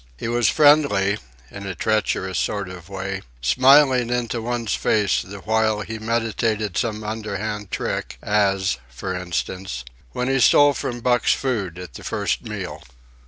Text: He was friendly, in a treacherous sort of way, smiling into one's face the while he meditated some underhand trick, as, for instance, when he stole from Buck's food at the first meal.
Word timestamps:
He 0.17 0.27
was 0.27 0.49
friendly, 0.49 1.19
in 1.51 1.67
a 1.67 1.75
treacherous 1.75 2.39
sort 2.39 2.67
of 2.69 2.89
way, 2.89 3.21
smiling 3.39 4.09
into 4.09 4.41
one's 4.41 4.73
face 4.73 5.21
the 5.21 5.41
while 5.41 5.81
he 5.81 5.99
meditated 5.99 6.75
some 6.75 7.03
underhand 7.03 7.69
trick, 7.69 8.17
as, 8.19 8.79
for 8.89 9.13
instance, 9.13 9.85
when 10.11 10.27
he 10.27 10.39
stole 10.39 10.73
from 10.73 11.01
Buck's 11.01 11.33
food 11.33 11.77
at 11.77 11.93
the 11.93 12.03
first 12.03 12.41
meal. 12.41 12.81